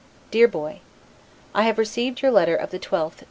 DEAR 0.31 0.47
BOY: 0.47 0.81
I 1.53 1.61
have 1.61 1.77
received 1.77 2.23
your 2.23 2.31
letter 2.31 2.55
of 2.55 2.71
the 2.71 2.79
12th, 2.79 3.19
N. 3.19 3.19